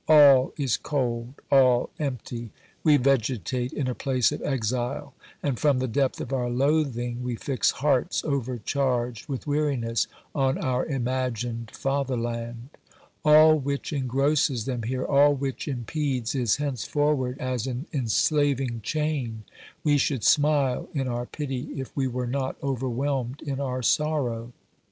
[0.07, 2.49] All is cold, all empty;
[2.83, 7.35] we vegetate in a place of exile, and from the depth of our loathing we
[7.35, 12.69] fix hearts overcharged with weariness on our imagined fatherland.
[13.23, 19.43] All which engrosses them here, all which impedes, is henceforward as an enslaving chain;
[19.83, 24.51] we should smile in our pity if we were not overwhelmed in our sorrow.